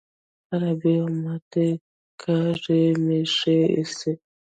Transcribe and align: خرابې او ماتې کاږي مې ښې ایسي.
خرابې 0.47 0.93
او 1.01 1.07
ماتې 1.23 1.67
کاږي 2.21 2.83
مې 3.05 3.19
ښې 3.35 3.57
ایسي. 3.75 4.11